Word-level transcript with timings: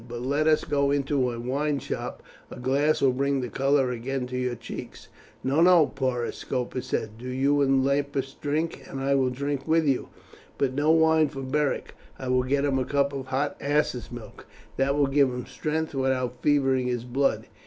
"But 0.07 0.23
let 0.23 0.47
us 0.47 0.63
go 0.63 0.89
into 0.89 1.31
a 1.31 1.39
wine 1.39 1.77
shop; 1.77 2.23
a 2.49 2.59
glass 2.59 3.03
will 3.03 3.11
bring 3.11 3.41
the 3.41 3.49
colour 3.49 3.91
again 3.91 4.25
to 4.29 4.35
your 4.35 4.55
cheeks." 4.55 5.09
"No, 5.43 5.61
no, 5.61 5.85
Porus," 5.85 6.37
Scopus 6.37 6.87
said. 6.87 7.19
"Do 7.19 7.29
you 7.29 7.61
and 7.61 7.83
Lupus 7.83 8.33
drink, 8.33 8.81
and 8.89 8.99
I 8.99 9.13
will 9.13 9.29
drink 9.29 9.67
with 9.67 9.85
you, 9.85 10.09
but 10.57 10.73
no 10.73 10.89
wine 10.89 11.27
for 11.29 11.43
Beric. 11.43 11.93
I 12.17 12.29
will 12.29 12.41
get 12.41 12.65
him 12.65 12.79
a 12.79 12.83
cup 12.85 13.13
of 13.13 13.27
hot 13.27 13.55
ass's 13.61 14.11
milk; 14.11 14.47
that 14.75 14.95
will 14.97 15.05
give 15.05 15.29
him 15.29 15.45
strength 15.45 15.93
without 15.93 16.41
fevering 16.41 16.87
his 16.87 17.03
blood. 17.03 17.45